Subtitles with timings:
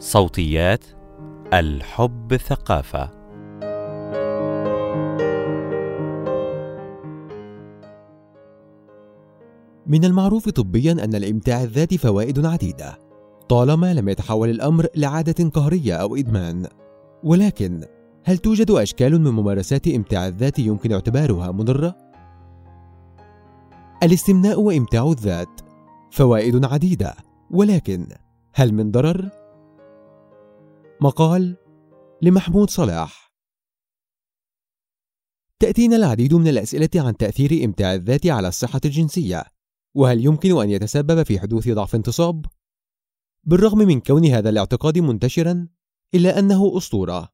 [0.00, 0.84] صوتيات
[1.52, 3.10] الحب ثقافة
[9.86, 12.98] من المعروف طبيا أن الإمتاع الذاتي فوائد عديدة
[13.48, 16.66] طالما لم يتحول الأمر لعادة قهرية أو إدمان
[17.22, 17.84] ولكن
[18.24, 21.96] هل توجد أشكال من ممارسات إمتاع الذات يمكن اعتبارها مضرة؟
[24.02, 25.60] الاستمناء وإمتاع الذات
[26.10, 27.14] فوائد عديدة
[27.50, 28.06] ولكن
[28.54, 29.37] هل من ضرر؟
[31.00, 31.56] مقال
[32.22, 33.32] لمحمود صلاح
[35.58, 39.44] تأتينا العديد من الأسئلة عن تأثير إمتاع الذات على الصحة الجنسية
[39.94, 42.46] وهل يمكن أن يتسبب في حدوث ضعف انتصاب؟
[43.44, 45.68] بالرغم من كون هذا الاعتقاد منتشرا
[46.14, 47.28] إلا أنه أسطورة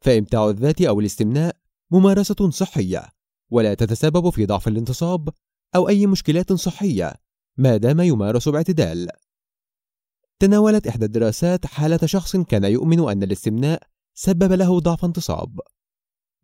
[0.00, 1.56] فإمتاع الذات أو الاستمناء
[1.90, 3.02] ممارسة صحية
[3.50, 5.28] ولا تتسبب في ضعف الانتصاب
[5.76, 7.14] أو أي مشكلات صحية
[7.56, 9.08] ما دام يمارس باعتدال
[10.38, 13.82] تناولت إحدى الدراسات حالة شخص كان يؤمن أن الاستمناء
[14.14, 15.60] سبب له ضعف انتصاب.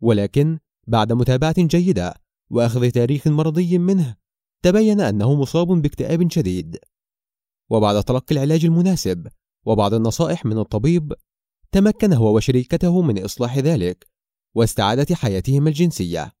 [0.01, 2.13] ولكن بعد متابعة جيدة
[2.49, 4.15] وأخذ تاريخ مرضي منه
[4.63, 6.77] تبين أنه مصاب باكتئاب شديد.
[7.69, 9.27] وبعد تلقي العلاج المناسب
[9.65, 11.13] وبعض النصائح من الطبيب
[11.71, 14.07] تمكن هو وشريكته من إصلاح ذلك
[14.55, 16.31] واستعادة حياتهما الجنسية.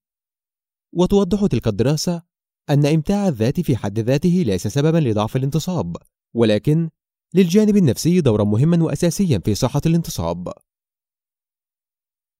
[0.93, 2.23] وتوضح تلك الدراسة
[2.69, 5.97] أن إمتاع الذات في حد ذاته ليس سببا لضعف الانتصاب
[6.33, 6.89] ولكن
[7.33, 10.53] للجانب النفسي دورا مهما وأساسيا في صحة الانتصاب.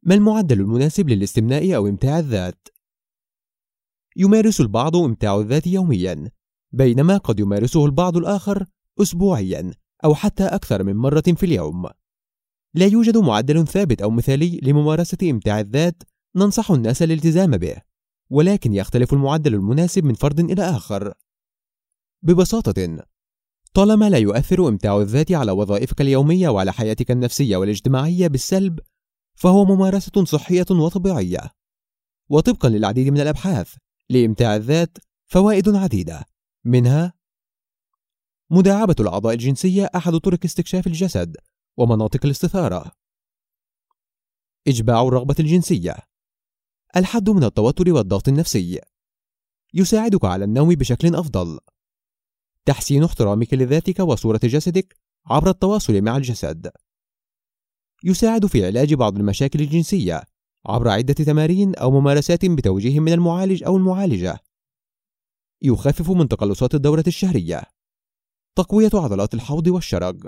[0.04, 2.68] ما المعدل المناسب للاستمناء أو إمتاع الذات؟
[4.16, 6.32] يمارس البعض إمتاع الذات يوميا
[6.72, 8.66] بينما قد يمارسه البعض الآخر
[9.02, 9.74] أسبوعيا
[10.06, 11.90] أو حتى أكثر من مرة في اليوم.
[12.74, 16.04] لا يوجد معدل ثابت أو مثالي لممارسة إمتاع الذات
[16.36, 17.82] ننصح الناس الالتزام به
[18.30, 21.14] ولكن يختلف المعدل المناسب من فرد إلى آخر.
[22.24, 23.06] ببساطة
[23.74, 28.80] طالما لا يؤثر إمتاع الذات على وظائفك اليومية وعلى حياتك النفسية والاجتماعية بالسلب
[29.36, 31.52] فهو ممارسة صحية وطبيعية.
[32.30, 33.76] وطبقا للعديد من الأبحاث
[34.10, 36.26] لإمتاع الذات فوائد عديدة.
[36.66, 37.14] منها
[38.50, 41.38] مداعبة الأعضاء الجنسية أحد طرق استكشاف الجسد
[41.78, 42.92] ومناطق الاستثارة.
[44.68, 45.96] إجباع الرغبة الجنسية
[46.96, 48.80] الحد من التوتر والضغط النفسي.
[49.74, 51.60] يساعدك على النوم بشكل أفضل.
[52.70, 56.72] تحسين احترامك لذاتك وصورة جسدك عبر التواصل مع الجسد.
[58.04, 60.24] يساعد في علاج بعض المشاكل الجنسية
[60.66, 64.40] عبر عدة تمارين أو ممارسات بتوجيه من المعالج أو المعالجة.
[65.62, 67.62] يخفف من تقلصات الدورة الشهرية.
[68.56, 70.28] تقوية عضلات الحوض والشرج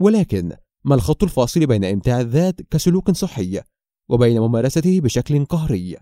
[0.00, 3.60] ولكن ما الخط الفاصل بين إمتاع الذات كسلوك صحي
[4.08, 5.96] وبين ممارسته بشكل قهري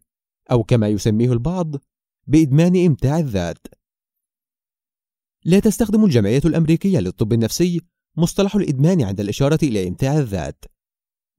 [0.51, 1.77] أو كما يسميه البعض
[2.27, 3.78] بإدمان إمتاع الذات؟
[5.45, 7.81] لا تستخدم الجمعية الأمريكية للطب النفسي
[8.17, 10.65] مصطلح الإدمان عند الإشارة إلى إمتاع الذات.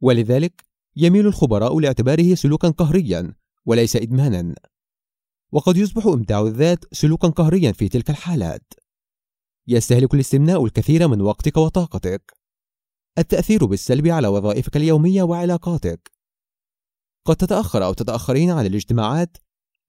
[0.02, 0.64] ولذلك
[0.96, 3.34] يميل الخبراء لاعتباره سلوكا قهريا
[3.66, 4.56] وليس إدمانا.
[5.52, 8.74] وقد يصبح إمتاع الذات سلوكا قهريا في تلك الحالات.
[9.68, 12.34] يستهلك الاستمناء الكثير من وقتك وطاقتك.
[13.18, 16.12] التأثير بالسلب على وظائفك اليومية وعلاقاتك.
[17.26, 19.38] قد تتأخر أو تتأخرين عن الاجتماعات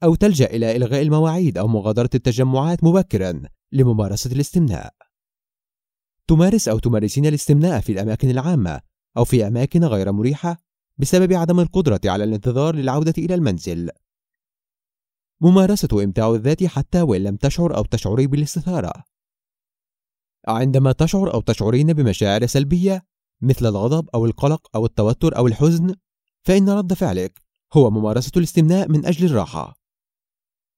[0.05, 3.43] أو تلجأ إلى إلغاء المواعيد أو مغادرة التجمعات مبكرا.
[3.73, 4.95] لممارسة الاستمناء.
[6.27, 8.81] تمارس أو تمارسين الاستمناء في الأماكن العامة
[9.17, 10.57] أو في أماكن غير مريحة
[10.99, 13.91] بسبب عدم القدرة على الانتظار للعودة إلى المنزل.
[15.41, 18.93] ممارسة إمتاع الذات حتى وإن لم تشعر أو تشعري بالاستثارة.
[20.49, 23.07] عندما تشعر أو تشعرين بمشاعر سلبية
[23.41, 25.95] مثل الغضب أو القلق أو التوتر أو الحزن
[26.43, 27.43] فإن رد فعلك
[27.73, 29.80] هو ممارسة الاستمناء من أجل الراحة.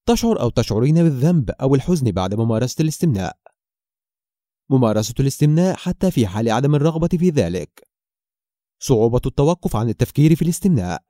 [0.07, 3.37] تشعر أو تشعرين بالذنب أو الحزن بعد ممارسة الاستمناء.
[4.71, 7.89] ممارسة الاستمناء حتى في حال عدم الرغبة في ذلك.
[8.83, 11.03] صعوبة التوقف عن التفكير في الاستمناء.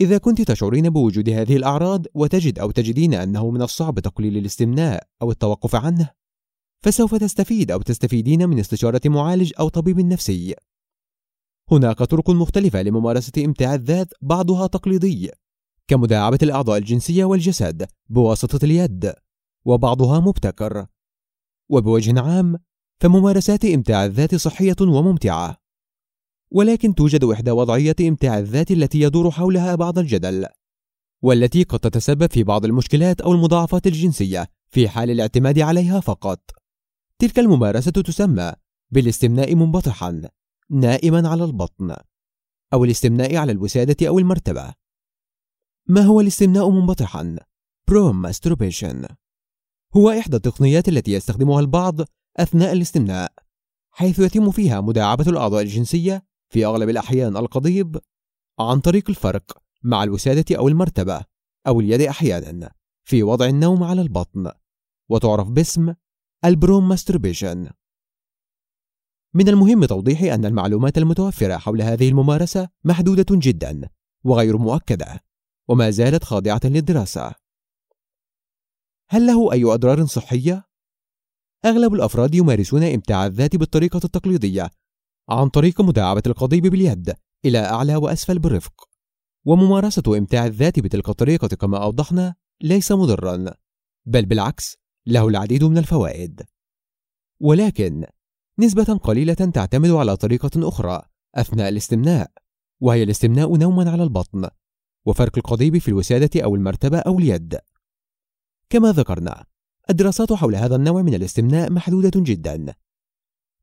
[0.00, 5.30] إذا كنت تشعرين بوجود هذه الأعراض وتجد أو تجدين أنه من الصعب تقليل الاستمناء أو
[5.30, 6.10] التوقف عنه
[6.84, 10.54] فسوف تستفيد أو تستفيدين من استشارة معالج أو طبيب نفسي.
[11.70, 15.30] هناك طرق مختلفة لممارسة إمتاع الذات بعضها تقليدي.
[15.88, 19.12] كمداعبة الأعضاء الجنسية والجسد بواسطة اليد
[19.64, 20.86] وبعضها مبتكر.
[21.70, 22.58] وبوجه عام
[23.00, 25.56] فممارسات إمتاع الذات صحية وممتعة.
[26.50, 30.46] ولكن توجد إحدى وضعية إمتاع الذات التي يدور حولها بعض الجدل
[31.22, 36.50] والتي قد تتسبب في بعض المشكلات أو المضاعفات الجنسية في حال الاعتماد عليها فقط.
[37.18, 38.52] تلك الممارسة تسمى
[38.90, 40.22] بالاستمناء منبطحا
[40.70, 41.96] نائما على البطن
[42.72, 44.74] أو الاستمناء على الوسادة أو المرتبة.
[45.90, 47.36] ما هو الاستمناء منبطحا؟
[47.90, 49.06] masturbation
[49.96, 52.00] هو إحدى التقنيات التي يستخدمها البعض
[52.36, 53.32] أثناء الاستمناء
[53.90, 57.98] حيث يتم فيها مداعبة الأعضاء الجنسية في أغلب الأحيان القضيب
[58.60, 61.24] عن طريق الفرك مع الوسادة أو المرتبة
[61.66, 62.72] أو اليد أحيانا
[63.04, 64.52] في وضع النوم على البطن
[65.08, 65.94] وتعرف باسم
[66.44, 67.70] ال prone masturbation.
[69.34, 73.88] من المهم توضيح أن المعلومات المتوفرة حول هذه الممارسة محدودة جدا
[74.24, 75.20] وغير مؤكدة.
[75.68, 77.34] وما زالت خاضعة للدراسة.
[79.08, 80.68] هل له أي أضرار صحية؟
[81.64, 84.70] أغلب الأفراد يمارسون إمتاع الذات بالطريقة التقليدية
[85.28, 88.88] عن طريق مداعبة القضيب باليد إلى أعلى وأسفل برفق
[89.46, 93.54] وممارسة إمتاع الذات بتلك الطريقة كما أوضحنا ليس مضرا
[94.06, 94.76] بل بالعكس
[95.06, 96.42] له العديد من الفوائد.
[97.40, 98.06] ولكن
[98.58, 101.02] نسبة قليلة تعتمد على طريقة أخرى
[101.34, 102.30] أثناء الاستمناء
[102.80, 104.48] وهي الاستمناء نوما على البطن.
[105.08, 107.58] وفرك القضيب في الوسادة أو المرتبة أو اليد.
[108.70, 109.44] كما ذكرنا
[109.90, 112.74] الدراسات حول هذا النوع من الاستمناء محدودة جدا.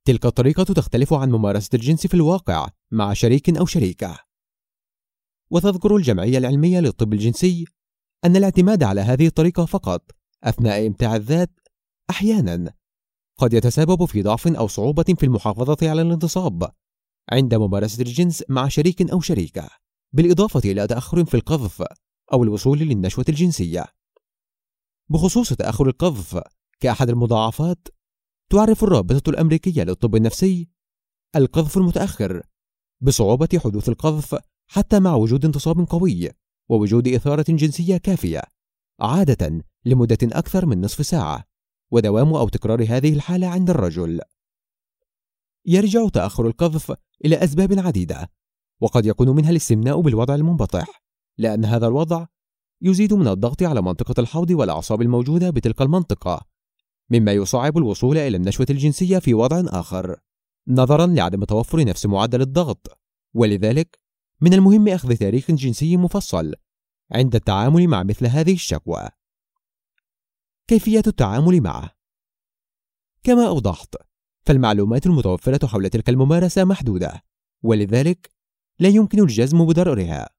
[0.06, 4.20] تلك الطريقة تختلف عن ممارسة الجنس في الواقع مع شريك أو شريكة.
[5.50, 7.66] وتذكر الجمعية العلمية للطب الجنسي
[8.26, 10.12] أن الاعتماد على هذه الطريقة فقط
[10.44, 11.52] أثناء إمتاع الذات
[12.10, 12.74] أحيانا
[13.38, 16.72] قد يتسبب في ضعف أو صعوبة في المحافظة على الانتصاب
[17.32, 19.85] عند ممارسة الجنس مع شريك أو شريكة.
[20.16, 21.84] بالإضافة إلى تأخر في القذف
[22.34, 23.86] أو الوصول للنشوة الجنسية.
[25.10, 26.40] بخصوص تأخر القذف
[26.80, 27.88] كأحد المضاعفات
[28.50, 30.70] تعرف الرابطة الأمريكية للطب النفسي
[31.36, 32.44] القذف المتأخر
[33.02, 34.36] بصعوبة حدوث القذف
[34.68, 36.30] حتى مع وجود انتصاب قوي
[36.70, 38.42] ووجود إثارة جنسية كافية
[39.00, 41.44] عادة لمدة أكثر من نصف ساعة
[41.92, 44.22] ودوام أو تكرار هذه الحالة عند الرجل.
[45.66, 46.94] يرجع تأخر القذف
[47.26, 48.30] إلى أسباب عديدة
[48.82, 51.04] وقد يكون منها الاستمناء بالوضع المنبطح
[51.38, 52.26] لأن هذا الوضع
[52.82, 56.46] يزيد من الضغط على منطقة الحوض والأعصاب الموجودة بتلك المنطقة
[57.10, 60.20] مما يصعب الوصول إلى النشوة الجنسية في وضع آخر
[60.68, 63.00] نظرا لعدم توفر نفس معدل الضغط
[63.34, 64.00] ولذلك
[64.42, 66.54] من المهم أخذ تاريخ جنسي مفصل
[67.12, 69.10] عند التعامل مع مثل هذه الشكوى.
[70.68, 71.92] كيفية التعامل معه؟
[73.24, 73.96] كما أوضحت
[74.42, 77.24] فالمعلومات المتوفرة حول تلك الممارسة محدودة
[77.64, 78.35] ولذلك
[78.80, 80.30] لا يمكن الجزم بضررها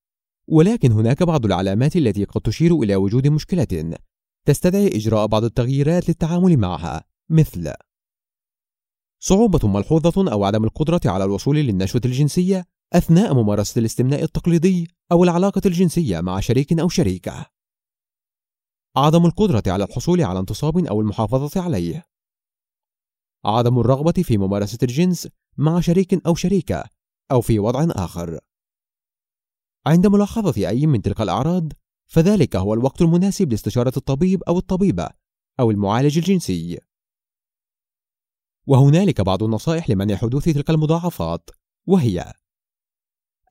[0.49, 3.99] ولكن هناك بعض العلامات التي قد تشير إلى وجود مشكلة
[4.47, 7.73] تستدعي إجراء بعض التغييرات للتعامل معها مثل
[9.19, 15.63] صعوبة ملحوظة أو عدم القدرة على الوصول للنشوة الجنسية أثناء ممارسة الاستمناء التقليدي أو العلاقة
[15.67, 17.47] الجنسية مع شريك أو شريكة.
[18.97, 22.05] عدم القدرة على الحصول على انتصاب أو المحافظة عليه.
[23.45, 26.85] عدم الرغبة في ممارسة الجنس مع شريك أو شريكة
[27.31, 28.41] أو في وضع آخر.
[29.87, 31.73] عند ملاحظة أي من تلك الأعراض،
[32.07, 35.09] فذلك هو الوقت المناسب لاستشارة الطبيب أو الطبيبة
[35.61, 36.81] أو المعالج الجنسي.
[38.67, 41.51] وهنالك بعض النصائح لمنع حدوث تلك المضاعفات،
[41.87, 42.33] وهي: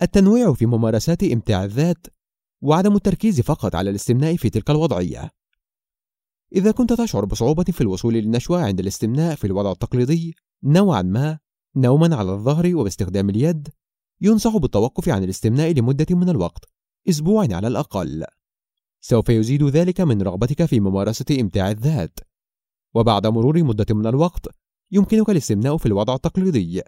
[0.01, 2.07] التنويع في ممارسات إمتاع الذات
[2.61, 5.31] وعدم التركيز فقط على الاستمناء في تلك الوضعية.
[6.55, 11.39] إذا كنت تشعر بصعوبة في الوصول للنشوة عند الاستمناء في الوضع التقليدي نوعا ما
[11.75, 13.67] نوما على الظهر وباستخدام اليد
[14.21, 16.65] ينصح بالتوقف عن الاستمناء لمدة من الوقت
[17.09, 18.25] أسبوع على الأقل.
[19.01, 22.19] سوف يزيد ذلك من رغبتك في ممارسة إمتاع الذات.
[22.93, 24.47] وبعد مرور مدة من الوقت
[24.91, 26.81] يمكنك الاستمناء في الوضع التقليدي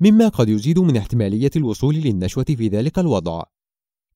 [0.00, 3.42] مما قد يزيد من احتمالية الوصول للنشوة في ذلك الوضع.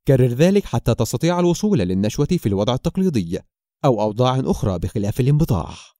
[0.06, 3.38] كرر ذلك حتى تستطيع الوصول للنشوة في الوضع التقليدي
[3.85, 6.00] أو أوضاع أخرى بخلاف الانبطاح